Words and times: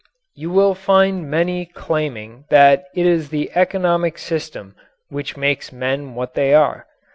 You 0.33 0.49
will 0.49 0.73
find 0.73 1.29
many 1.29 1.63
claiming 1.67 2.45
that 2.49 2.85
it 2.95 3.05
is 3.05 3.29
the 3.29 3.51
economic 3.53 4.17
system 4.17 4.75
which 5.09 5.37
makes 5.37 5.71
men 5.71 6.15
what 6.15 6.33
they 6.33 6.55
are. 6.55 6.87